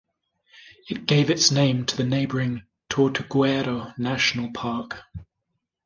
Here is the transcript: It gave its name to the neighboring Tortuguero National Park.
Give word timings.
It 0.89 1.05
gave 1.05 1.29
its 1.29 1.51
name 1.51 1.85
to 1.85 1.95
the 1.95 2.03
neighboring 2.03 2.63
Tortuguero 2.89 3.93
National 3.99 4.51
Park. 4.51 4.97